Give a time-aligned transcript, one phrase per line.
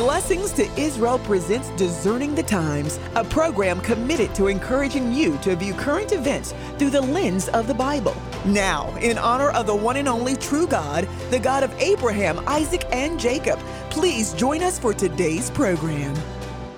[0.00, 5.74] Blessings to Israel presents Discerning the Times, a program committed to encouraging you to view
[5.74, 8.16] current events through the lens of the Bible.
[8.46, 12.86] Now, in honor of the one and only true God, the God of Abraham, Isaac,
[12.90, 13.58] and Jacob,
[13.90, 16.16] please join us for today's program.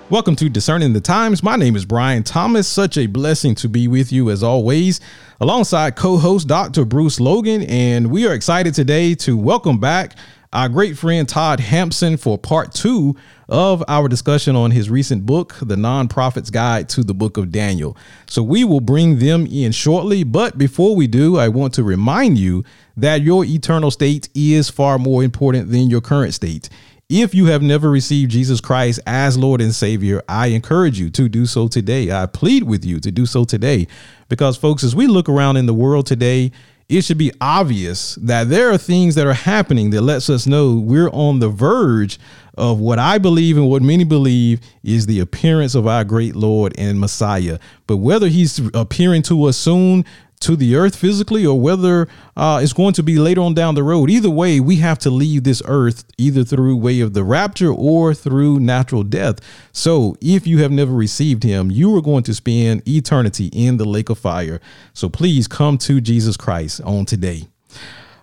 [0.09, 1.41] Welcome to Discerning the Times.
[1.41, 2.67] My name is Brian Thomas.
[2.67, 4.99] Such a blessing to be with you as always,
[5.39, 6.83] alongside co host Dr.
[6.83, 7.63] Bruce Logan.
[7.63, 10.17] And we are excited today to welcome back
[10.53, 13.15] our great friend Todd Hampson for part two
[13.49, 17.97] of our discussion on his recent book, The Non-Prophet's Guide to the Book of Daniel.
[18.27, 20.23] So we will bring them in shortly.
[20.23, 22.63] But before we do, I want to remind you
[22.95, 26.69] that your eternal state is far more important than your current state.
[27.09, 31.27] If you have never received Jesus Christ as Lord and Savior, I encourage you to
[31.27, 32.11] do so today.
[32.11, 33.87] I plead with you to do so today
[34.29, 36.51] because, folks, as we look around in the world today,
[36.97, 40.75] it should be obvious that there are things that are happening that lets us know
[40.75, 42.19] we're on the verge
[42.55, 46.73] of what I believe and what many believe is the appearance of our great Lord
[46.77, 47.57] and Messiah.
[47.87, 50.05] But whether he's appearing to us soon,
[50.43, 53.83] to the earth physically or whether uh, it's going to be later on down the
[53.83, 54.09] road.
[54.09, 58.13] Either way, we have to leave this earth either through way of the rapture or
[58.13, 59.39] through natural death.
[59.71, 63.85] So if you have never received him, you are going to spend eternity in the
[63.85, 64.61] lake of fire.
[64.93, 67.47] So please come to Jesus Christ on today.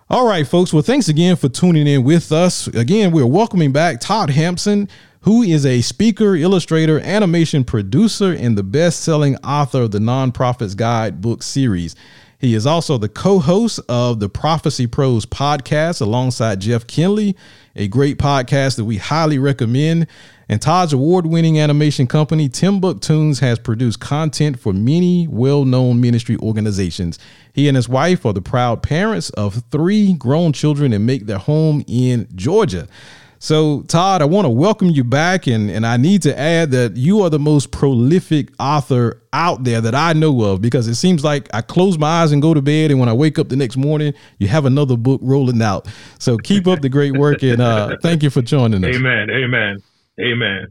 [0.09, 0.73] All right, folks.
[0.73, 2.67] Well, thanks again for tuning in with us.
[2.67, 4.89] Again, we're welcoming back Todd Hampson
[5.21, 10.73] who is a speaker, illustrator, animation producer, and the best selling author of the Non-Prophet's
[10.73, 11.95] Guide book series.
[12.39, 17.37] He is also the co host of the Prophecy Pros podcast alongside Jeff Kinley,
[17.75, 20.07] a great podcast that we highly recommend.
[20.49, 26.35] And Todd's award winning animation company, Timbuktoons, has produced content for many well known ministry
[26.37, 27.19] organizations.
[27.53, 31.37] He and his wife are the proud parents of three grown children and make their
[31.37, 32.87] home in Georgia.
[33.43, 36.95] So, Todd, I want to welcome you back, and, and I need to add that
[36.95, 41.23] you are the most prolific author out there that I know of because it seems
[41.23, 43.55] like I close my eyes and go to bed, and when I wake up the
[43.55, 45.87] next morning, you have another book rolling out.
[46.19, 48.95] So, keep up the great work, and uh, thank you for joining us.
[48.95, 49.31] Amen.
[49.31, 49.77] Amen.
[50.19, 50.67] Amen.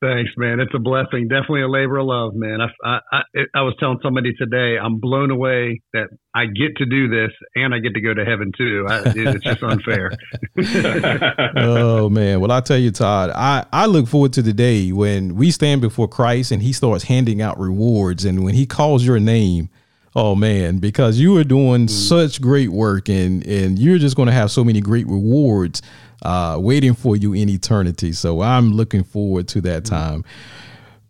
[0.00, 0.60] Thanks, man.
[0.60, 1.28] It's a blessing.
[1.28, 2.60] Definitely a labor of love, man.
[2.60, 3.20] I, I, I,
[3.54, 7.74] I, was telling somebody today, I'm blown away that I get to do this and
[7.74, 8.86] I get to go to heaven too.
[8.88, 10.12] I, it's just unfair.
[11.56, 12.40] oh man.
[12.40, 15.80] Well, I tell you, Todd, I, I look forward to the day when we stand
[15.80, 18.24] before Christ and he starts handing out rewards.
[18.24, 19.70] And when he calls your name,
[20.14, 21.90] Oh man, because you are doing mm.
[21.90, 25.82] such great work and and you're just going to have so many great rewards
[26.22, 28.12] uh, waiting for you in eternity.
[28.12, 30.24] So I'm looking forward to that time.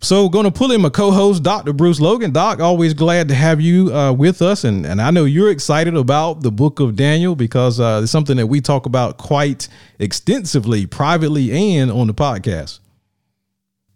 [0.01, 1.73] So, going to pull in my co-host, Dr.
[1.73, 2.31] Bruce Logan.
[2.31, 5.97] Doc, always glad to have you uh, with us, and and I know you're excited
[5.97, 9.67] about the Book of Daniel because uh, it's something that we talk about quite
[9.99, 12.79] extensively, privately, and on the podcast.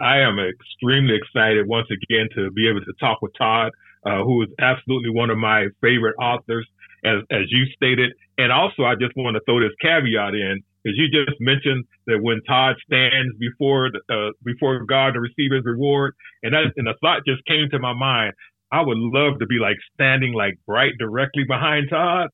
[0.01, 3.71] I am extremely excited once again to be able to talk with Todd,
[4.05, 6.67] uh, who is absolutely one of my favorite authors,
[7.05, 8.13] as as you stated.
[8.39, 12.19] And also, I just want to throw this caveat in because you just mentioned that
[12.23, 16.95] when Todd stands before uh, before God to receive His reward, and that and the
[17.01, 18.35] thought just came to my mind.
[18.73, 22.29] I would love to be like standing like right directly behind Todd,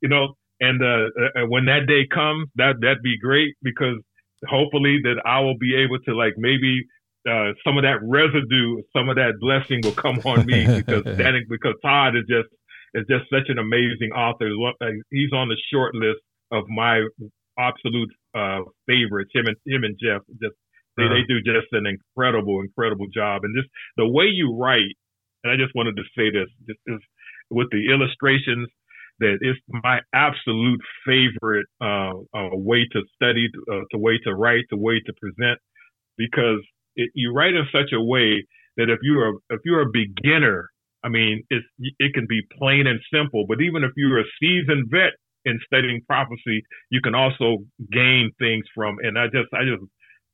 [0.00, 0.34] you know.
[0.60, 3.96] And uh, uh, when that day comes, that that'd be great because
[4.46, 6.84] hopefully that I will be able to like maybe
[7.28, 11.34] uh, some of that residue, some of that blessing will come on me because that
[11.48, 12.48] because Todd is just
[12.94, 14.50] is just such an amazing author.
[15.10, 17.06] He's on the short list of my
[17.60, 19.30] absolute uh, favorites.
[19.34, 20.56] Him and him and Jeff just
[20.96, 21.14] they, uh-huh.
[21.14, 23.42] they do just an incredible, incredible job.
[23.44, 24.96] And just the way you write,
[25.44, 27.00] and I just wanted to say this, just is
[27.50, 28.68] with the illustrations
[29.20, 34.64] that is my absolute favorite uh, uh, way to study, uh, to way to write,
[34.70, 35.58] the way to present,
[36.16, 36.60] because
[36.96, 38.44] it, you write in such a way
[38.76, 40.70] that if you're a, if you're a beginner,
[41.04, 41.66] I mean, it's
[41.98, 43.44] it can be plain and simple.
[43.48, 45.14] But even if you're a seasoned vet
[45.44, 47.58] in studying prophecy, you can also
[47.92, 48.98] gain things from.
[49.02, 49.82] And I just, I just,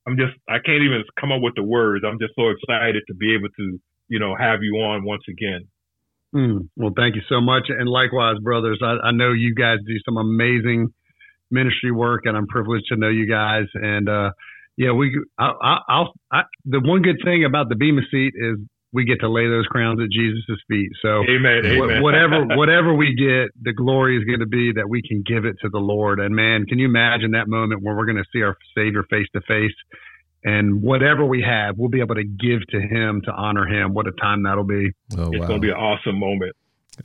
[0.06, 2.04] I'm just, I can't even come up with the words.
[2.06, 5.68] I'm just so excited to be able to, you know, have you on once again.
[6.34, 8.80] Mm, well, thank you so much, and likewise, brothers.
[8.82, 10.88] I, I know you guys do some amazing
[11.50, 13.64] ministry work, and I'm privileged to know you guys.
[13.74, 14.30] And uh,
[14.76, 18.58] yeah, we, I, I, I'll, I, the one good thing about the Bema seat is
[18.96, 20.90] we get to lay those crowns at Jesus' feet.
[21.02, 22.02] So amen, amen.
[22.02, 25.56] whatever whatever we get, the glory is going to be that we can give it
[25.60, 26.18] to the Lord.
[26.18, 29.26] And man, can you imagine that moment where we're going to see our Savior face
[29.34, 29.76] to face?
[30.44, 33.92] And whatever we have, we'll be able to give to Him to honor Him.
[33.92, 34.92] What a time that'll be!
[35.16, 35.46] Oh, it's wow.
[35.46, 36.56] going to be an awesome moment.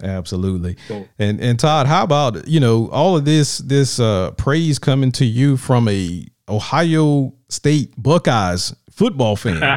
[0.01, 0.77] Absolutely.
[0.87, 5.11] So, and and Todd, how about you know all of this this uh, praise coming
[5.13, 9.61] to you from a Ohio State Buckeyes football fan.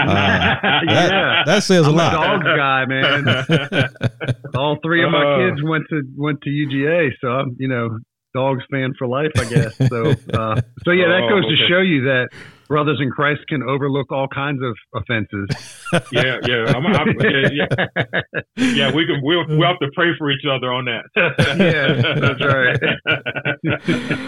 [0.00, 1.42] Uh, that, yeah.
[1.44, 2.12] that says I'm a lot.
[2.12, 3.26] dogs guy, man.
[4.56, 7.98] All three of my uh, kids went to went to UGA, so I'm you know
[8.34, 9.76] dogs fan for life, I guess.
[9.76, 11.56] So uh, so yeah, that goes oh, okay.
[11.56, 12.28] to show you that
[12.70, 15.48] brothers in Christ can overlook all kinds of offenses.
[16.12, 17.66] yeah, yeah, I'm, I'm, yeah, yeah,
[18.56, 18.94] yeah.
[18.94, 21.04] We can we'll, we'll have to pray for each other on that.
[21.58, 22.44] yeah, that's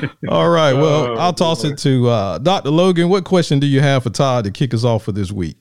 [0.03, 0.11] right.
[0.29, 0.73] all right.
[0.73, 1.69] Well, oh, I'll toss boy.
[1.69, 2.71] it to uh, Dr.
[2.71, 3.09] Logan.
[3.09, 5.61] What question do you have for Todd to kick us off for this week?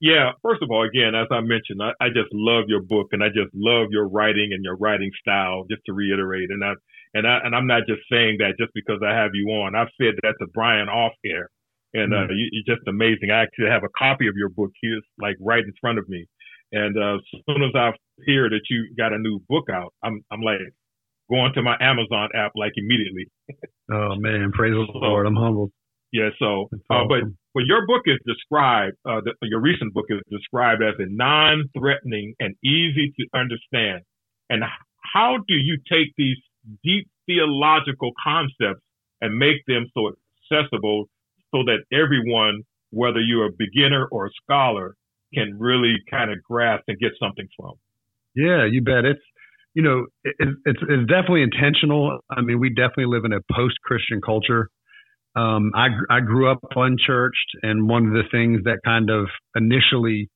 [0.00, 3.22] Yeah, first of all, again, as I mentioned, I, I, just love your book and
[3.22, 5.64] I just love your writing and your writing style.
[5.70, 6.72] Just to reiterate, and I
[7.14, 9.74] and I and I'm not just saying that just because I have you on.
[9.74, 11.48] I've said that to Brian off air,
[11.94, 12.34] and uh, mm.
[12.34, 13.30] you, are just amazing.
[13.30, 16.26] I actually have a copy of your book here, like right in front of me.
[16.72, 17.92] And uh, as soon as I
[18.24, 20.60] hear that you got a new book out, I'm I'm like
[21.30, 23.26] going to my Amazon app like immediately.
[23.92, 25.26] oh man, praise the Lord!
[25.26, 25.70] I'm humbled.
[26.12, 27.20] Yeah, so uh, but
[27.54, 28.96] but your book is described.
[29.04, 34.02] Uh, the, your recent book is described as a non-threatening and easy to understand.
[34.50, 34.62] And
[35.12, 36.36] how do you take these
[36.84, 38.82] deep theological concepts
[39.20, 40.12] and make them so
[40.50, 41.06] accessible
[41.54, 44.94] so that everyone, whether you're a beginner or a scholar,
[45.34, 47.72] can really kind of grasp and get something from.
[48.34, 49.04] Yeah, you bet.
[49.04, 49.20] It's
[49.74, 52.20] you know it, it's it's definitely intentional.
[52.30, 54.68] I mean, we definitely live in a post-Christian culture.
[55.34, 60.28] Um, I I grew up unchurched, and one of the things that kind of initially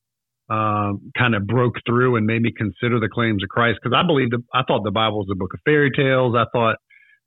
[0.49, 4.05] um, kind of broke through and made me consider the claims of Christ because I
[4.05, 6.35] believed I thought the Bible was a book of fairy tales.
[6.37, 6.77] I thought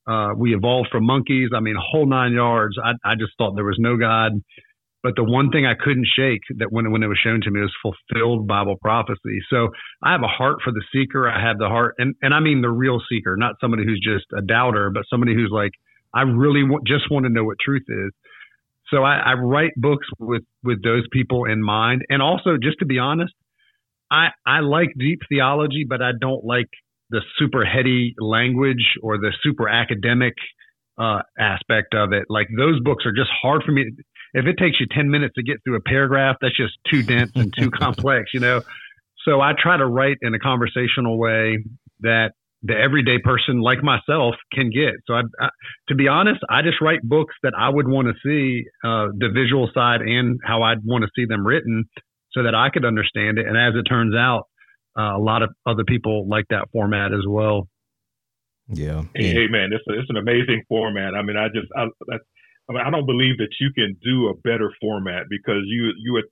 [0.07, 1.51] uh, we evolved from monkeys.
[1.55, 2.77] I mean, whole nine yards.
[2.83, 4.33] I, I just thought there was no God.
[5.03, 7.61] But the one thing I couldn't shake that when when it was shown to me
[7.61, 9.41] was fulfilled Bible prophecy.
[9.49, 9.69] So
[10.03, 11.29] I have a heart for the seeker.
[11.29, 14.27] I have the heart, and and I mean the real seeker, not somebody who's just
[14.37, 15.73] a doubter, but somebody who's like,
[16.15, 18.13] I really w- just want to know what truth is.
[18.91, 22.87] So I, I write books with with those people in mind, and also just to
[22.87, 23.33] be honest,
[24.11, 26.69] I I like deep theology, but I don't like
[27.11, 30.35] the super heady language or the super academic
[30.99, 32.25] uh, aspect of it.
[32.29, 33.91] Like those books are just hard for me.
[34.33, 37.33] If it takes you 10 minutes to get through a paragraph, that's just too dense
[37.35, 38.63] and too complex, you know?
[39.25, 41.65] So I try to write in a conversational way
[42.01, 44.95] that the everyday person like myself can get.
[45.07, 45.49] So, I, I,
[45.89, 49.31] to be honest, I just write books that I would want to see uh, the
[49.33, 51.85] visual side and how I'd want to see them written,
[52.33, 53.47] so that I could understand it.
[53.47, 54.45] And as it turns out,
[54.99, 57.69] uh, a lot of other people like that format as well.
[58.69, 59.03] Yeah.
[59.15, 61.15] Hey, hey man, it's a, it's an amazing format.
[61.15, 64.35] I mean, I just I, I mean, I don't believe that you can do a
[64.35, 66.23] better format because you you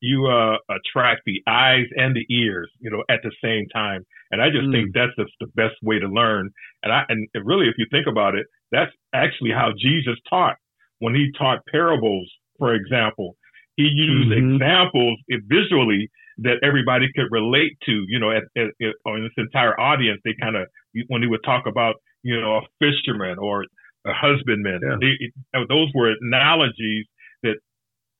[0.00, 4.04] you uh, attract the eyes and the ears, you know, at the same time.
[4.30, 4.72] And I just mm.
[4.72, 6.50] think that's just the best way to learn.
[6.82, 10.56] And I and really, if you think about it, that's actually how Jesus taught
[11.00, 13.36] when he taught parables, for example.
[13.76, 14.54] He used mm-hmm.
[14.54, 15.18] examples
[15.48, 18.04] visually that everybody could relate to.
[18.08, 20.66] You know, at, at, at on this entire audience, they kind of
[21.08, 23.64] when he would talk about you know a fisherman or
[24.06, 24.96] a husbandman, yeah.
[25.00, 27.06] they, those were analogies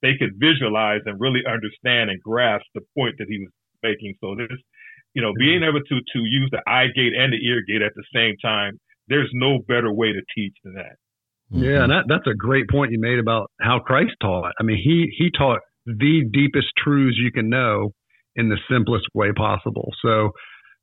[0.03, 3.51] they could visualize and really understand and grasp the point that he was
[3.83, 4.15] making.
[4.21, 4.57] So this,
[5.15, 7.93] you know, being able to to use the eye gate and the ear gate at
[7.95, 8.79] the same time,
[9.09, 10.97] there's no better way to teach than that.
[11.53, 14.53] Yeah, and that, that's a great point you made about how Christ taught.
[14.61, 17.91] I mean, he he taught the deepest truths you can know
[18.37, 19.91] in the simplest way possible.
[20.01, 20.31] So,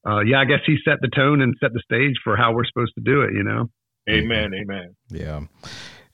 [0.06, 2.66] uh, yeah, I guess he set the tone and set the stage for how we're
[2.66, 3.34] supposed to do it.
[3.34, 3.70] You know.
[4.10, 4.52] Amen.
[4.54, 4.96] Amen.
[5.10, 5.42] Yeah.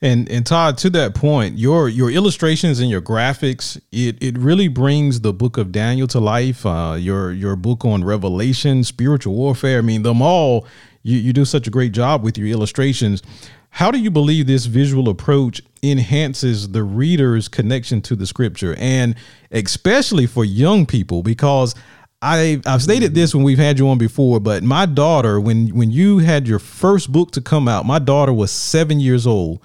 [0.04, 4.68] And and Todd, to that point, your your illustrations and your graphics, it it really
[4.68, 6.66] brings the book of Daniel to life.
[6.66, 9.78] Uh, your your book on Revelation, spiritual warfare.
[9.78, 10.66] I mean, them all.
[11.04, 13.22] You you do such a great job with your illustrations.
[13.70, 19.14] How do you believe this visual approach enhances the reader's connection to the scripture, and
[19.52, 21.22] especially for young people?
[21.22, 21.74] Because
[22.20, 25.90] I I've stated this when we've had you on before, but my daughter, when when
[25.90, 29.62] you had your first book to come out, my daughter was seven years old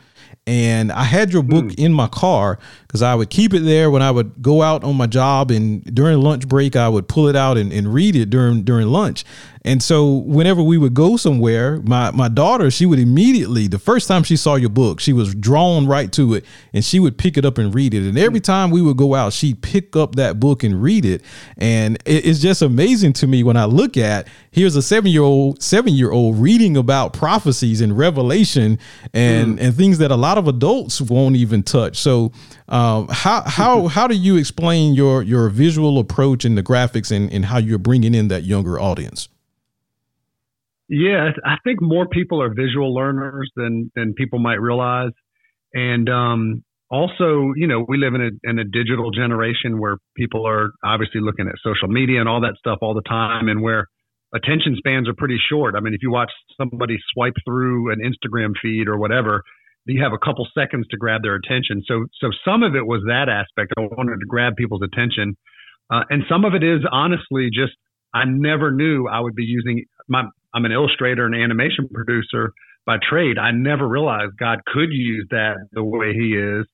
[0.50, 1.75] and I had your book mm.
[1.77, 4.96] in my car because I would keep it there when I would go out on
[4.96, 8.32] my job and during lunch break I would pull it out and, and read it
[8.32, 9.24] during during lunch.
[9.69, 14.07] And so whenever we would go somewhere, my my daughter, she would immediately, the first
[14.07, 17.38] time she saw your book, she was drawn right to it and she would pick
[17.38, 18.01] it up and read it.
[18.09, 21.21] And every time we would go out, she'd pick up that book and read it.
[21.55, 26.38] And it, it's just amazing to me when I look at here's a seven-year-old, seven-year-old
[26.38, 28.79] reading about prophecies and revelation
[29.13, 29.61] and mm.
[29.61, 31.97] and things that a lot of adults won't even touch.
[31.97, 32.31] So
[32.69, 37.31] um, how how how do you explain your your visual approach and the graphics and,
[37.31, 39.29] and how you're bringing in that younger audience?
[40.89, 45.12] Yeah, I think more people are visual learners than than people might realize.
[45.74, 50.48] and um, also, you know, we live in a in a digital generation where people
[50.48, 53.86] are obviously looking at social media and all that stuff all the time, and where
[54.34, 55.75] attention spans are pretty short.
[55.75, 59.43] I mean, if you watch somebody swipe through an Instagram feed or whatever,
[59.86, 61.84] you have a couple seconds to grab their attention.
[61.86, 63.74] So, so some of it was that aspect.
[63.77, 65.36] I wanted to grab people's attention,
[65.91, 67.74] uh, and some of it is honestly just
[68.13, 70.24] I never knew I would be using my.
[70.53, 72.51] I'm an illustrator and animation producer
[72.86, 73.38] by trade.
[73.38, 76.65] I never realized God could use that the way He is,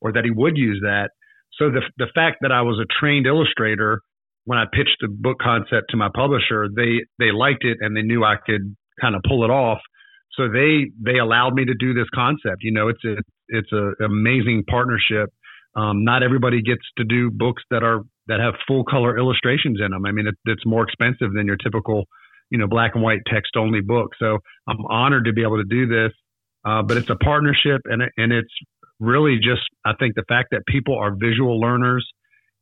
[0.00, 1.10] or that He would use that.
[1.58, 4.00] So the the fact that I was a trained illustrator
[4.44, 8.02] when I pitched the book concept to my publisher, they they liked it and they
[8.02, 9.78] knew I could kind of pull it off.
[10.32, 12.62] So they they allowed me to do this concept.
[12.62, 13.16] You know, it's a
[13.48, 15.28] it's an amazing partnership.
[15.76, 19.90] Um, not everybody gets to do books that are that have full color illustrations in
[19.90, 20.06] them.
[20.06, 22.04] I mean, it, it's more expensive than your typical,
[22.50, 24.10] you know, black and white text only book.
[24.18, 24.38] So
[24.68, 26.12] I'm honored to be able to do this.
[26.64, 28.52] Uh, but it's a partnership, and and it's
[28.98, 32.06] really just I think the fact that people are visual learners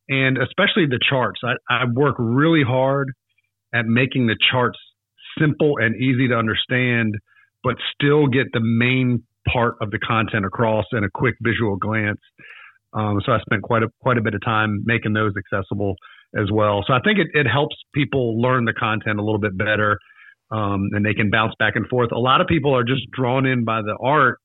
[0.08, 1.40] and especially the charts.
[1.42, 3.12] I, I work really hard
[3.74, 4.78] at making the charts
[5.38, 7.14] simple and easy to understand,
[7.62, 12.20] but still get the main part of the content across in a quick visual glance.
[12.92, 15.96] Um, so I spent quite a quite a bit of time making those accessible
[16.36, 16.84] as well.
[16.86, 19.98] So I think it, it helps people learn the content a little bit better,
[20.50, 22.12] um, and they can bounce back and forth.
[22.12, 24.38] A lot of people are just drawn in by the art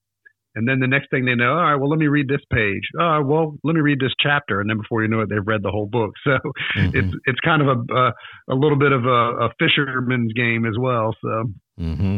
[0.56, 2.84] and then the next thing they know, all right, well, let me read this page.
[3.00, 4.60] Oh, well, let me read this chapter.
[4.60, 6.12] And then before you know it, they've read the whole book.
[6.24, 6.38] So
[6.78, 6.98] mm-hmm.
[6.98, 8.14] it's it's kind of a a,
[8.52, 11.16] a little bit of a, a, fisherman's game as well.
[11.22, 11.44] So.
[11.80, 12.18] Mm-hmm.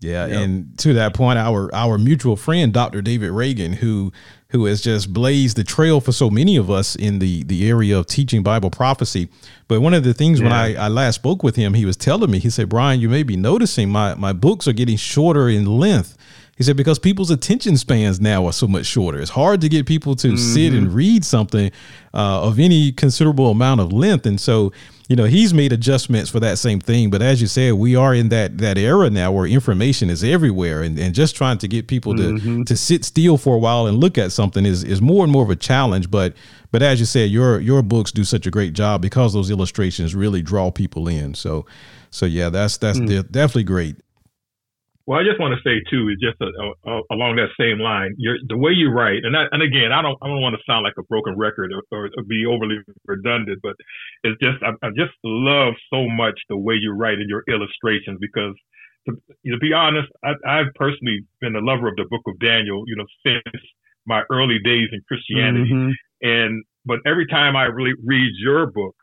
[0.00, 0.40] Yeah, yep.
[0.40, 3.02] and to that point, our our mutual friend, Dr.
[3.02, 4.12] David Reagan, who
[4.48, 7.98] who has just blazed the trail for so many of us in the the area
[7.98, 9.28] of teaching Bible prophecy.
[9.68, 10.46] But one of the things yeah.
[10.46, 13.08] when I, I last spoke with him, he was telling me, he said, Brian, you
[13.08, 16.16] may be noticing my my books are getting shorter in length
[16.60, 19.18] he said because people's attention spans now are so much shorter.
[19.18, 20.36] It's hard to get people to mm-hmm.
[20.36, 21.72] sit and read something
[22.12, 24.70] uh, of any considerable amount of length, and so
[25.10, 27.10] you know he's made adjustments for that same thing.
[27.10, 30.82] But as you said, we are in that that era now where information is everywhere,
[30.82, 32.62] and, and just trying to get people to mm-hmm.
[32.62, 35.42] to sit still for a while and look at something is is more and more
[35.42, 36.12] of a challenge.
[36.12, 36.34] But
[36.70, 40.14] but as you said, your your books do such a great job because those illustrations
[40.14, 41.34] really draw people in.
[41.34, 41.66] So
[42.10, 43.32] so yeah, that's that's mm.
[43.32, 43.96] definitely great.
[45.10, 48.14] Well, I just want to say too, is just a, a, along that same line,
[48.46, 50.86] the way you write, and I, and again, I don't I don't want to sound
[50.86, 53.74] like a broken record or, or, or be overly redundant, but
[54.22, 58.22] it's just I, I, just love so much the way you write in your illustrations
[58.22, 58.54] because
[59.10, 59.18] to,
[59.50, 62.94] to be honest, I, I've personally been a lover of the Book of Daniel, you
[62.94, 63.42] know, since
[64.06, 65.90] my early days in Christianity, mm-hmm.
[66.22, 68.94] and but every time I really read your book,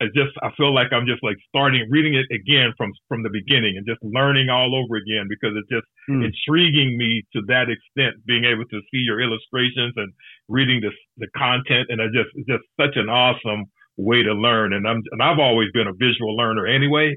[0.00, 3.30] it's just I feel like I'm just like starting reading it again from from the
[3.30, 6.20] beginning and just learning all over again because it's just mm.
[6.24, 10.12] intriguing me to that extent being able to see your illustrations and
[10.48, 11.88] reading the the content.
[11.88, 13.64] And it's just it's just such an awesome
[13.96, 14.74] way to learn.
[14.74, 17.16] And I'm and I've always been a visual learner anyway.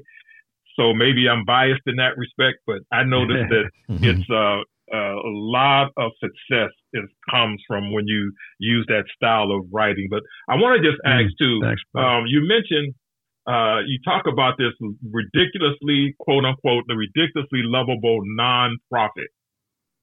[0.76, 3.70] So maybe I'm biased in that respect but I noticed that
[4.00, 9.52] it's uh uh, a lot of success is, comes from when you use that style
[9.52, 10.08] of writing.
[10.10, 11.98] But I want to just mm, ask too.
[11.98, 12.94] Um, you mentioned
[13.46, 14.72] uh, you talk about this
[15.10, 19.28] ridiculously quote unquote the ridiculously lovable Non-Prophet.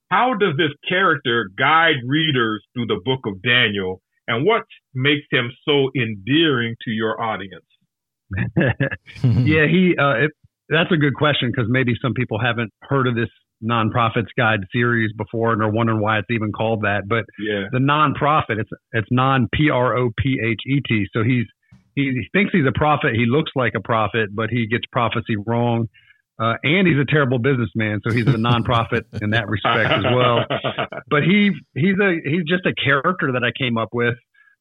[0.10, 4.63] How does this character guide readers through the book of Daniel, and what
[4.94, 7.65] makes him so endearing to your audience?
[9.24, 9.96] yeah, he.
[10.00, 10.32] Uh, it,
[10.70, 13.29] that's a good question because maybe some people haven't heard of this
[13.62, 17.08] Non-Prophet's guide series before and are wondering why it's even called that.
[17.08, 17.66] But yeah.
[17.72, 21.08] the Non-Prophet, it's it's non P R O P H E T.
[21.14, 21.46] So he's
[21.96, 23.16] he thinks he's a prophet.
[23.16, 25.88] He looks like a prophet, but he gets prophecy wrong.
[26.40, 30.46] Uh, and he's a terrible businessman, so he's a nonprofit in that respect as well.
[31.10, 34.14] But he he's a he's just a character that I came up with.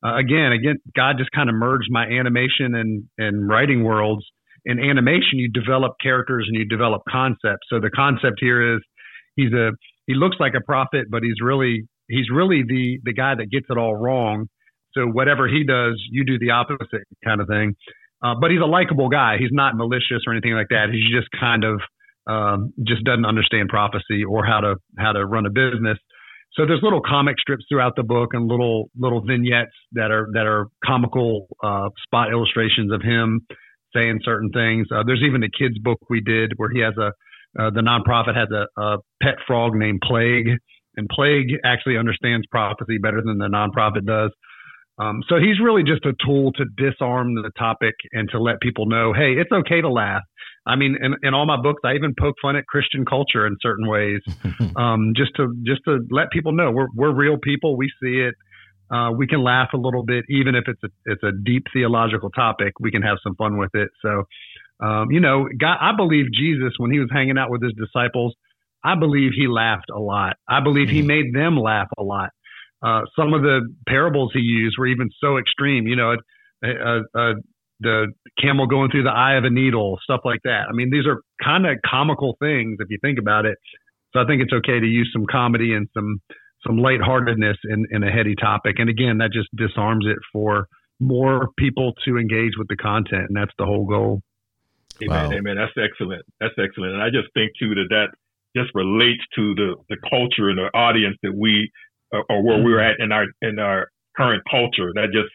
[0.03, 4.25] Uh, again, again, God just kind of merged my animation and and writing worlds
[4.67, 7.67] in animation, you develop characters and you develop concepts.
[7.71, 8.83] So the concept here is
[9.37, 9.71] he's a
[10.07, 13.67] he looks like a prophet, but he's really he's really the the guy that gets
[13.71, 14.49] it all wrong.
[14.93, 17.77] So whatever he does, you do the opposite kind of thing.
[18.25, 19.37] Uh, but he's a likable guy.
[19.39, 20.87] He's not malicious or anything like that.
[20.91, 21.81] He's just kind of
[22.27, 25.99] um, just doesn't understand prophecy or how to how to run a business.
[26.55, 30.47] So there's little comic strips throughout the book and little little vignettes that are that
[30.47, 33.47] are comical uh, spot illustrations of him
[33.97, 34.87] saying certain things.
[34.95, 37.12] Uh, there's even a kids book we did where he has a
[37.59, 40.59] uh, the Non-Prophet has a, a pet frog named Plague,
[40.97, 44.31] and Plague actually understands prophecy better than the Non-Prophet does.
[44.99, 48.87] Um, so he's really just a tool to disarm the topic and to let people
[48.87, 50.23] know, hey, it's okay to laugh.
[50.67, 53.57] I mean, in, in all my books, I even poke fun at Christian culture in
[53.61, 54.21] certain ways,
[54.76, 57.76] um, just to just to let people know we're we're real people.
[57.76, 58.35] We see it.
[58.90, 62.31] Uh, we can laugh a little bit, even if it's a it's a deep theological
[62.31, 62.75] topic.
[62.81, 63.88] We can have some fun with it.
[64.02, 64.25] So,
[64.85, 68.35] um, you know, God, I believe Jesus when he was hanging out with his disciples,
[68.85, 70.37] I believe he laughed a lot.
[70.49, 71.07] I believe he mm-hmm.
[71.07, 72.31] made them laugh a lot.
[72.83, 75.87] Uh, some of the parables he used were even so extreme.
[75.87, 76.16] You know,
[77.81, 78.07] the
[78.40, 80.66] camel going through the eye of a needle, stuff like that.
[80.69, 83.59] I mean, these are kind of comical things if you think about it.
[84.12, 86.21] So I think it's okay to use some comedy and some
[86.67, 88.77] some lightheartedness in, in a heady topic.
[88.79, 90.67] And again, that just disarms it for
[91.01, 94.23] more people to engage with the content, and that's the whole goal.
[95.03, 95.31] Amen.
[95.31, 95.37] Wow.
[95.37, 95.57] Amen.
[95.57, 96.25] That's excellent.
[96.41, 96.95] That's excellent.
[96.95, 98.09] And I just think too that that
[98.57, 101.71] just relates to the the culture and the audience that we
[102.15, 104.93] uh, or where we're at in our in our current culture.
[104.95, 105.29] That just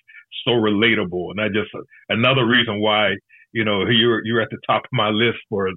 [0.45, 1.69] so relatable, and that just
[2.09, 3.13] another reason why
[3.51, 5.69] you know you're you're at the top of my list for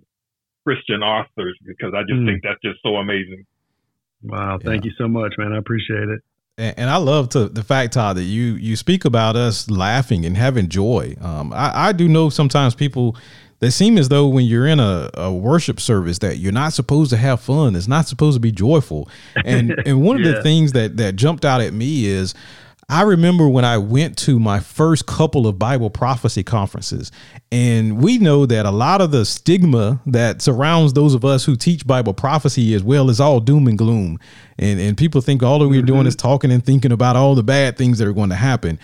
[0.65, 2.27] Christian authors because I just mm.
[2.27, 3.45] think that's just so amazing.
[4.25, 4.90] Wow, thank yeah.
[4.90, 5.52] you so much, man.
[5.52, 6.21] I appreciate it.
[6.57, 10.25] And, and I love to, the fact, Todd, that you you speak about us laughing
[10.25, 11.16] and having joy.
[11.21, 13.16] Um, I, I do know sometimes people
[13.61, 17.11] they seem as though when you're in a, a, worship service that you're not supposed
[17.11, 17.75] to have fun.
[17.76, 19.09] It's not supposed to be joyful.
[19.45, 20.33] And and one of yeah.
[20.33, 22.35] the things that that jumped out at me is
[22.88, 27.11] I remember when I went to my first couple of Bible prophecy conferences,
[27.50, 31.57] and we know that a lot of the stigma that surrounds those of us who
[31.57, 34.19] teach Bible prophecy as well is all doom and gloom.
[34.59, 35.87] And, and people think all that we're mm-hmm.
[35.87, 38.79] doing is talking and thinking about all the bad things that are going to happen.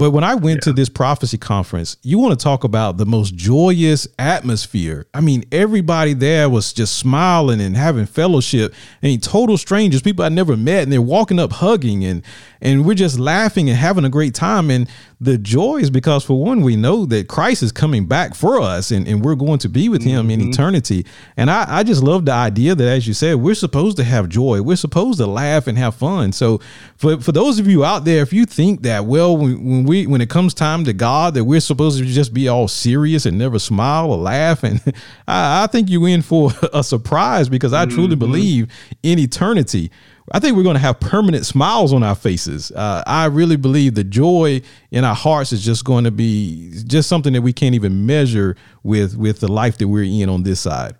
[0.00, 0.70] But when I went yeah.
[0.70, 5.06] to this prophecy conference, you want to talk about the most joyous atmosphere.
[5.12, 8.72] I mean, everybody there was just smiling and having fellowship.
[9.02, 12.22] I mean, total strangers, people I never met, and they're walking up hugging and
[12.62, 14.70] and we're just laughing and having a great time.
[14.70, 14.88] And
[15.20, 18.90] the joy is because for one, we know that Christ is coming back for us
[18.90, 20.40] and, and we're going to be with him mm-hmm.
[20.40, 21.06] in eternity.
[21.36, 24.28] And I, I just love the idea that as you said, we're supposed to have
[24.28, 24.62] joy.
[24.62, 26.32] We're supposed to laugh and have fun.
[26.32, 26.60] So
[26.96, 30.06] for, for those of you out there, if you think that, well, when, when we
[30.06, 33.38] when it comes time to God, that we're supposed to just be all serious and
[33.38, 34.80] never smile or laugh, and
[35.28, 38.18] I, I think you're in for a surprise because I truly mm-hmm.
[38.18, 38.68] believe
[39.02, 39.90] in eternity
[40.32, 42.70] I think we're going to have permanent smiles on our faces.
[42.70, 47.08] Uh, I really believe the joy in our hearts is just going to be just
[47.08, 50.60] something that we can't even measure with with the life that we're in on this
[50.60, 50.94] side.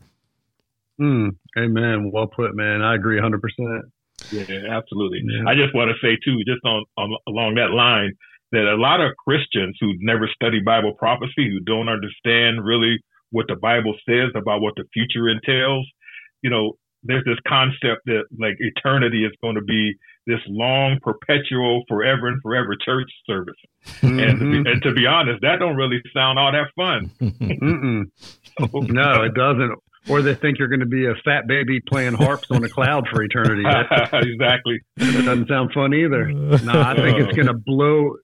[1.00, 2.10] Mm, amen.
[2.12, 2.82] Well put, man.
[2.82, 3.40] I agree 100.
[3.40, 3.84] percent
[4.32, 5.22] Yeah, absolutely.
[5.24, 5.48] Yeah.
[5.48, 8.12] I just want to say too, just on, on along that line,
[8.52, 12.98] that a lot of Christians who never study Bible prophecy, who don't understand really
[13.30, 15.86] what the Bible says about what the future entails,
[16.42, 19.94] you know, there's this concept that like eternity is going to be
[20.26, 23.54] this long, perpetual, forever and forever church service.
[24.00, 24.18] Mm-hmm.
[24.18, 27.10] And, to be, and, to be, honest, that don't really sound all that fun.
[28.58, 29.72] so, no, it doesn't.
[30.08, 33.06] Or they think you're going to be a fat baby playing harps on a cloud
[33.12, 33.64] for eternity.
[34.12, 34.80] exactly.
[34.96, 36.26] That doesn't sound fun either.
[36.32, 38.16] No, I think it's going to blow.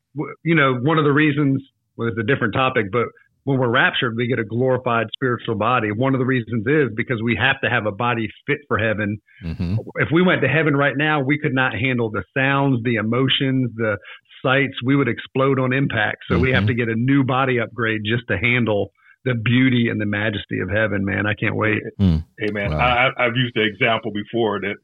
[0.44, 1.62] You know, one of the reasons.
[1.96, 3.06] Well, it's a different topic, but
[3.44, 5.92] when we're raptured, we get a glorified spiritual body.
[5.92, 9.18] One of the reasons is because we have to have a body fit for heaven.
[9.44, 9.76] Mm-hmm.
[9.94, 13.70] If we went to heaven right now, we could not handle the sounds, the emotions,
[13.76, 13.98] the
[14.42, 14.74] sights.
[14.84, 16.24] We would explode on impact.
[16.28, 16.42] So mm-hmm.
[16.42, 16.66] we have mm-hmm.
[16.66, 18.90] to get a new body upgrade just to handle
[19.24, 21.24] the beauty and the majesty of heaven, man.
[21.26, 21.82] I can't wait.
[22.00, 22.24] Mm.
[22.48, 22.72] Amen.
[22.72, 23.12] Wow.
[23.16, 24.74] I, I've used the example before that,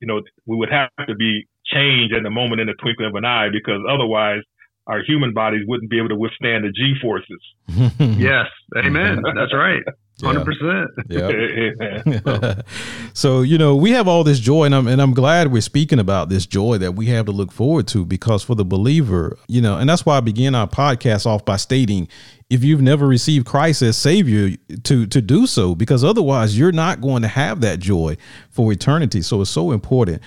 [0.00, 3.14] you know, we would have to be changed in the moment in the twinkling of
[3.14, 4.42] an eye because otherwise
[4.86, 7.40] our human bodies wouldn't be able to withstand the G forces.
[8.18, 9.22] yes, amen.
[9.34, 9.82] That's right.
[10.22, 10.90] Hundred percent.
[11.08, 12.62] Yeah.
[13.12, 15.98] so you know we have all this joy, and I'm and I'm glad we're speaking
[15.98, 19.60] about this joy that we have to look forward to because for the believer, you
[19.60, 22.08] know, and that's why I begin our podcast off by stating,
[22.50, 27.00] if you've never received Christ as Savior, to to do so because otherwise you're not
[27.00, 28.16] going to have that joy
[28.50, 29.22] for eternity.
[29.22, 30.22] So it's so important.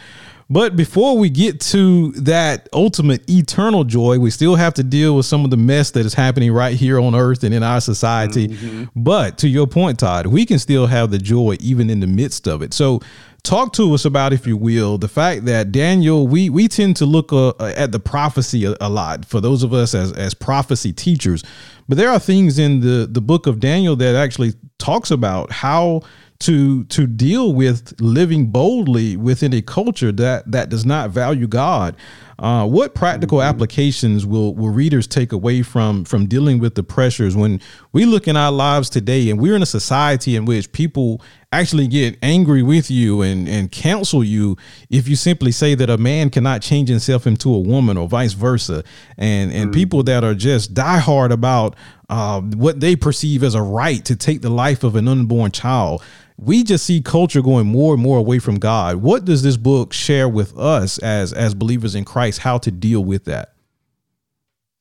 [0.49, 5.25] But before we get to that ultimate eternal joy, we still have to deal with
[5.25, 8.49] some of the mess that is happening right here on earth and in our society.
[8.49, 8.83] Mm-hmm.
[8.95, 12.47] But to your point, Todd, we can still have the joy even in the midst
[12.47, 12.73] of it.
[12.73, 13.01] So
[13.41, 17.05] talk to us about, if you will, the fact that Daniel, we we tend to
[17.05, 20.93] look uh, at the prophecy a, a, lot for those of us as as prophecy
[20.93, 21.43] teachers,
[21.87, 26.01] but there are things in the the book of Daniel that actually talks about how
[26.39, 31.95] to to deal with living boldly within a culture that that does not value God.
[32.37, 33.47] Uh, what practical mm-hmm.
[33.47, 37.61] applications will will readers take away from from dealing with the pressures when
[37.93, 41.21] we look in our lives today and we're in a society in which people
[41.53, 44.57] actually get angry with you and and counsel you
[44.89, 48.33] if you simply say that a man cannot change himself into a woman or vice
[48.33, 48.83] versa,
[49.17, 49.71] and and mm-hmm.
[49.71, 51.75] people that are just diehard about
[52.09, 56.03] uh, what they perceive as a right to take the life of an unborn child
[56.37, 58.97] we just see culture going more and more away from God.
[58.97, 63.03] What does this book share with us as as believers in Christ how to deal
[63.03, 63.53] with that?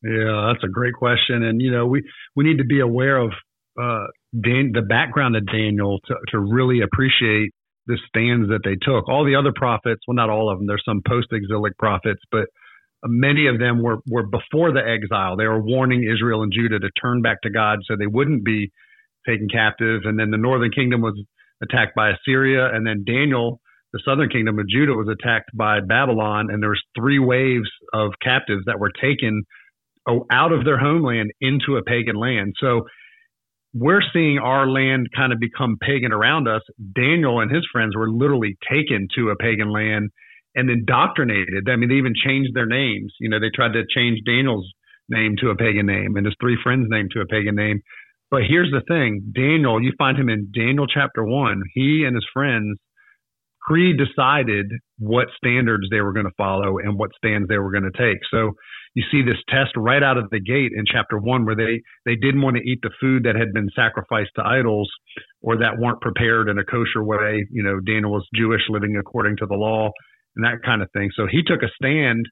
[0.02, 2.02] Yeah, that's a great question, and you know we
[2.36, 3.32] we need to be aware of
[3.80, 4.06] uh,
[4.38, 7.52] Dan, the background of Daniel to to really appreciate
[7.86, 9.08] the stands that they took.
[9.08, 10.66] All the other prophets, well, not all of them.
[10.66, 12.46] There's some post-exilic prophets, but
[13.04, 15.36] many of them were were before the exile.
[15.36, 18.72] They were warning Israel and Judah to turn back to God so they wouldn't be
[19.26, 20.02] taken captive.
[20.04, 21.18] And then the northern kingdom was
[21.62, 23.60] attacked by Assyria, and then Daniel,
[23.92, 28.12] the southern kingdom of Judah, was attacked by Babylon, and there was three waves of
[28.22, 29.44] captives that were taken
[30.08, 32.54] oh, out of their homeland into a pagan land.
[32.60, 32.82] So
[33.74, 36.62] we're seeing our land kind of become pagan around us.
[36.94, 40.10] Daniel and his friends were literally taken to a pagan land
[40.54, 41.68] and indoctrinated.
[41.68, 43.12] I mean, they even changed their names.
[43.18, 44.70] You know, they tried to change Daniel's
[45.08, 47.82] name to a pagan name and his three friends' name to a pagan name.
[48.34, 51.62] But here's the thing Daniel, you find him in Daniel chapter one.
[51.72, 52.76] He and his friends
[53.60, 54.66] pre decided
[54.98, 58.18] what standards they were going to follow and what stands they were going to take.
[58.32, 58.50] So
[58.94, 62.16] you see this test right out of the gate in chapter one where they, they
[62.16, 64.90] didn't want to eat the food that had been sacrificed to idols
[65.40, 67.46] or that weren't prepared in a kosher way.
[67.52, 69.90] You know, Daniel was Jewish living according to the law
[70.34, 71.10] and that kind of thing.
[71.14, 72.26] So he took a stand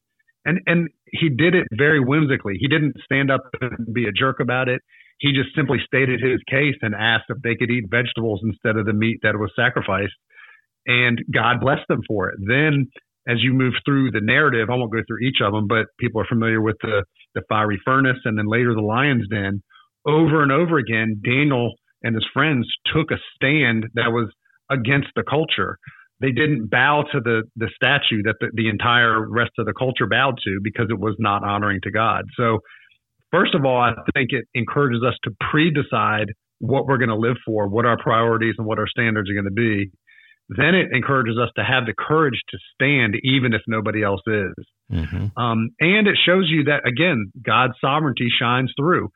[0.45, 2.55] and, and he did it very whimsically.
[2.59, 4.83] He didn't stand up and be a jerk about it
[5.23, 8.87] he just simply stated his case and asked if they could eat vegetables instead of
[8.87, 10.19] the meat that was sacrificed.
[10.85, 12.39] And God blessed them for it.
[12.45, 12.91] Then,
[13.29, 16.21] as you move through the narrative, I won't go through each of them, but people
[16.21, 17.05] are familiar with the,
[17.37, 19.63] the fiery furnace and then later the lion's den.
[20.05, 21.71] Over and over again, Daniel
[22.03, 24.29] and his friends took a stand that was
[24.73, 25.79] against the culture.
[26.21, 30.09] They didn't bow to the, the statue that the, the entire rest of the culture
[30.09, 32.25] bowed to because it was not honoring to God.
[32.37, 32.59] So
[33.33, 36.27] First of all, I think it encourages us to pre decide
[36.59, 39.47] what we're going to live for, what our priorities and what our standards are going
[39.47, 39.91] to be.
[40.49, 44.67] Then it encourages us to have the courage to stand even if nobody else is.
[44.93, 45.43] Mm-hmm.
[45.43, 49.09] Um, and it shows you that, again, God's sovereignty shines through.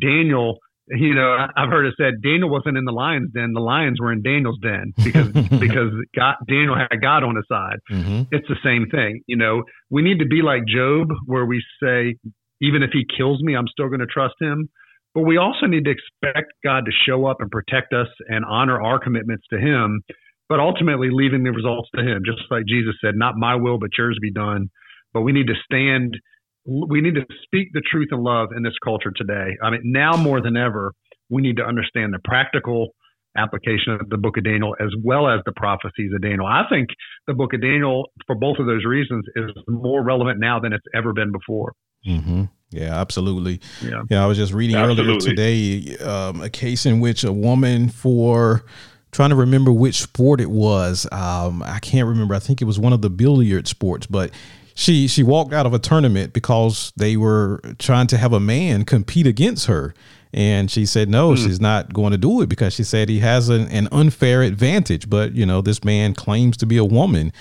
[0.00, 0.58] Daniel,
[0.88, 4.12] you know, I've heard it said Daniel wasn't in the lion's den; the lions were
[4.12, 5.28] in Daniel's den because
[5.60, 7.78] because God, Daniel had God on his side.
[7.90, 8.22] Mm-hmm.
[8.30, 9.62] It's the same thing, you know.
[9.90, 12.16] We need to be like Job, where we say,
[12.62, 14.68] even if he kills me, I'm still going to trust him.
[15.14, 18.80] But we also need to expect God to show up and protect us and honor
[18.80, 20.00] our commitments to him,
[20.48, 23.90] but ultimately leaving the results to him, just like Jesus said, not my will, but
[23.98, 24.70] yours be done.
[25.12, 26.16] But we need to stand,
[26.64, 29.58] we need to speak the truth and love in this culture today.
[29.62, 30.92] I mean, now more than ever,
[31.28, 32.94] we need to understand the practical
[33.36, 36.46] application of the book of Daniel as well as the prophecies of Daniel.
[36.46, 36.88] I think
[37.26, 40.84] the book of Daniel, for both of those reasons, is more relevant now than it's
[40.94, 41.72] ever been before.
[42.06, 42.44] Mm-hmm.
[42.70, 43.60] Yeah, absolutely.
[43.82, 44.02] Yeah.
[44.08, 45.14] yeah, I was just reading absolutely.
[45.14, 48.64] earlier today um, a case in which a woman for
[49.12, 51.06] trying to remember which sport it was.
[51.12, 52.34] Um, I can't remember.
[52.34, 54.30] I think it was one of the billiard sports, but
[54.74, 58.84] she she walked out of a tournament because they were trying to have a man
[58.84, 59.94] compete against her.
[60.34, 61.36] And she said no, mm.
[61.36, 65.10] she's not going to do it because she said he has an, an unfair advantage.
[65.10, 67.32] But you know, this man claims to be a woman.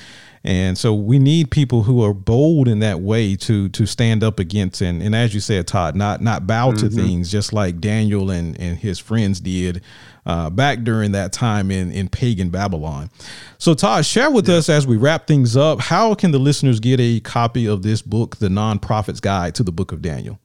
[0.44, 4.40] And so we need people who are bold in that way to to stand up
[4.40, 6.88] against and, and as you said, Todd, not not bow mm-hmm.
[6.88, 9.82] to things just like Daniel and, and his friends did
[10.26, 13.10] uh, back during that time in, in pagan Babylon.
[13.58, 14.56] So Todd, share with yeah.
[14.56, 18.02] us as we wrap things up, how can the listeners get a copy of this
[18.02, 20.40] book, The Non-Prophet's Guide to the Book of Daniel?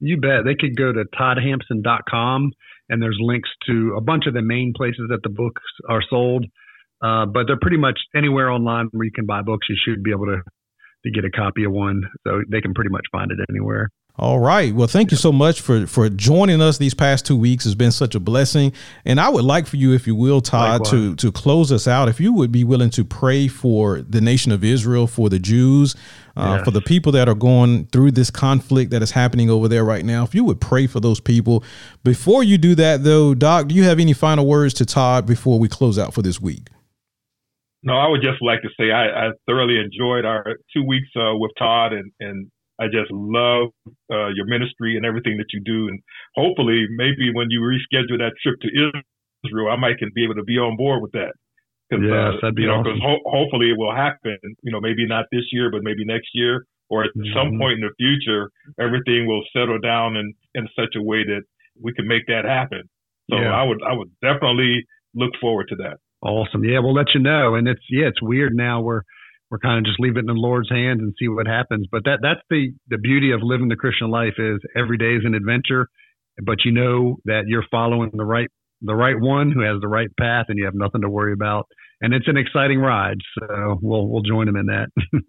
[0.00, 0.44] You bet.
[0.44, 2.52] They could go to toddhampson.com
[2.88, 6.46] and there's links to a bunch of the main places that the books are sold.
[7.02, 9.66] Uh, but they're pretty much anywhere online where you can buy books.
[9.68, 10.42] You should be able to
[11.04, 13.88] to get a copy of one, so they can pretty much find it anywhere.
[14.16, 14.74] All right.
[14.74, 17.64] Well, thank you so much for for joining us these past two weeks.
[17.64, 18.74] It's been such a blessing,
[19.06, 20.90] and I would like for you, if you will, Todd, Likewise.
[20.90, 22.10] to to close us out.
[22.10, 25.96] If you would be willing to pray for the nation of Israel, for the Jews,
[26.36, 26.64] uh, yes.
[26.64, 30.04] for the people that are going through this conflict that is happening over there right
[30.04, 30.24] now.
[30.24, 31.64] If you would pray for those people.
[32.04, 35.58] Before you do that, though, Doc, do you have any final words to Todd before
[35.58, 36.68] we close out for this week?
[37.82, 41.34] No, I would just like to say I, I thoroughly enjoyed our two weeks uh,
[41.34, 43.68] with Todd, and, and I just love
[44.10, 45.88] uh, your ministry and everything that you do.
[45.88, 46.00] And
[46.36, 48.68] hopefully, maybe when you reschedule that trip to
[49.44, 51.32] Israel, I might can be able to be on board with that.
[51.90, 53.20] Cause, yes, uh, that'd be you know, because awesome.
[53.24, 54.38] ho- hopefully it will happen.
[54.62, 57.32] You know, maybe not this year, but maybe next year or at mm-hmm.
[57.34, 61.40] some point in the future, everything will settle down in, in such a way that
[61.80, 62.82] we can make that happen.
[63.30, 63.54] So yeah.
[63.54, 65.96] I would I would definitely look forward to that.
[66.22, 66.64] Awesome.
[66.64, 67.56] Yeah, we'll let you know.
[67.56, 68.80] And it's yeah, it's weird now.
[68.80, 69.02] We're
[69.50, 71.86] we're kind of just leave it in the Lord's hands and see what happens.
[71.90, 75.24] But that that's the the beauty of living the Christian life is every day is
[75.24, 75.88] an adventure,
[76.42, 78.48] but you know that you're following the right
[78.82, 81.66] the right one who has the right path, and you have nothing to worry about.
[82.00, 83.18] And it's an exciting ride.
[83.38, 84.88] So we'll we'll join him in that.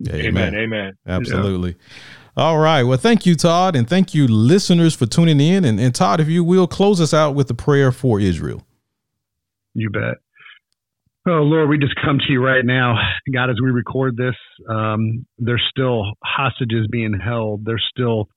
[0.13, 0.55] amen.
[0.55, 0.93] Amen.
[1.07, 1.71] Absolutely.
[1.71, 2.03] Yeah.
[2.35, 2.81] All right.
[2.81, 5.65] Well, thank you, Todd, and thank you, listeners, for tuning in.
[5.65, 8.65] And, and Todd, if you will, close us out with a prayer for Israel.
[9.75, 10.22] You bet.
[11.25, 12.95] Oh, Lord, we just come to you right now.
[13.33, 14.35] God, as we record this,
[14.69, 17.63] um, there's still hostages being held.
[17.63, 18.27] There's still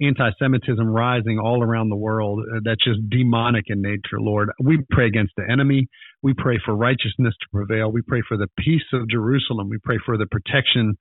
[0.00, 4.48] anti Semitism rising all around the world uh, that's just demonic in nature, Lord.
[4.58, 5.88] We pray against the enemy.
[6.22, 7.92] We pray for righteousness to prevail.
[7.92, 9.68] We pray for the peace of Jerusalem.
[9.68, 10.96] We pray for the protection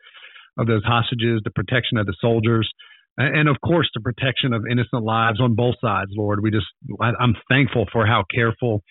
[0.58, 2.70] of those hostages, the protection of the soldiers,
[3.18, 6.40] and of course, the protection of innocent lives on both sides, Lord.
[6.42, 6.68] We just,
[7.02, 8.84] I'm thankful for how careful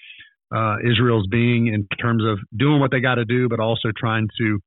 [0.55, 4.29] uh, Israel's being in terms of doing what they got to do, but also trying
[4.39, 4.59] to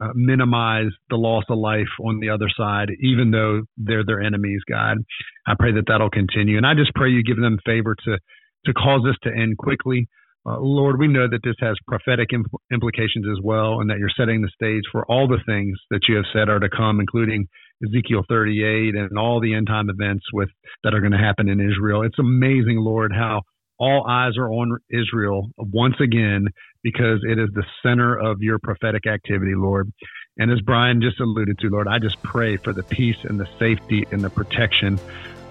[0.00, 4.60] uh, minimize the loss of life on the other side, even though they're their enemies.
[4.68, 4.98] God,
[5.46, 8.18] I pray that that'll continue, and I just pray you give them favor to
[8.66, 10.08] to cause this to end quickly.
[10.46, 14.10] Uh, Lord, we know that this has prophetic imp- implications as well, and that you're
[14.16, 17.46] setting the stage for all the things that you have said are to come, including
[17.84, 20.48] Ezekiel 38 and all the end time events with
[20.82, 22.02] that are going to happen in Israel.
[22.02, 23.42] It's amazing, Lord, how
[23.78, 26.46] all eyes are on Israel once again
[26.82, 29.92] because it is the center of your prophetic activity, Lord.
[30.38, 33.48] And as Brian just alluded to, Lord, I just pray for the peace and the
[33.58, 35.00] safety and the protection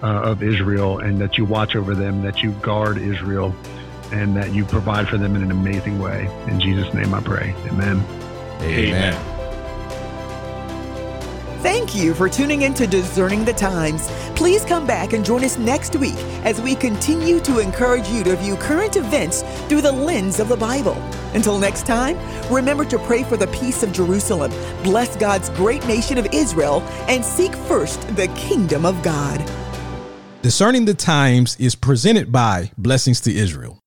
[0.02, 3.54] uh, of Israel and that you watch over them, that you guard Israel,
[4.12, 6.30] and that you provide for them in an amazing way.
[6.46, 7.54] In Jesus' name I pray.
[7.66, 8.02] Amen.
[8.62, 9.14] Amen.
[9.14, 9.37] Amen.
[11.60, 14.06] Thank you for tuning in to Discerning the Times.
[14.36, 18.36] Please come back and join us next week as we continue to encourage you to
[18.36, 20.94] view current events through the lens of the Bible.
[21.34, 22.16] Until next time,
[22.48, 24.52] remember to pray for the peace of Jerusalem,
[24.84, 29.38] bless God's great nation of Israel, and seek first the kingdom of God.
[30.42, 33.80] Discerning the Times is presented by Blessings to Israel.